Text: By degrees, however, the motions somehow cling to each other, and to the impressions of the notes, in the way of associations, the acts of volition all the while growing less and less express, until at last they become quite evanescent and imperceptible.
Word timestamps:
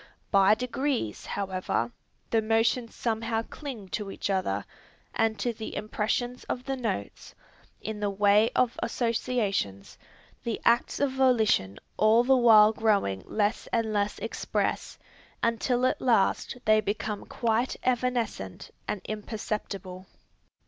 By 0.31 0.55
degrees, 0.55 1.27
however, 1.27 1.91
the 2.31 2.41
motions 2.41 2.95
somehow 2.95 3.43
cling 3.43 3.89
to 3.89 4.09
each 4.09 4.31
other, 4.31 4.65
and 5.13 5.37
to 5.37 5.53
the 5.53 5.75
impressions 5.75 6.43
of 6.45 6.63
the 6.63 6.75
notes, 6.75 7.35
in 7.81 7.99
the 7.99 8.09
way 8.09 8.49
of 8.55 8.79
associations, 8.81 9.99
the 10.43 10.59
acts 10.65 10.99
of 10.99 11.11
volition 11.11 11.77
all 11.97 12.23
the 12.23 12.35
while 12.35 12.73
growing 12.73 13.21
less 13.27 13.67
and 13.71 13.93
less 13.93 14.17
express, 14.17 14.97
until 15.43 15.85
at 15.85 16.01
last 16.01 16.57
they 16.65 16.81
become 16.81 17.25
quite 17.27 17.75
evanescent 17.83 18.71
and 18.87 19.01
imperceptible. 19.05 20.07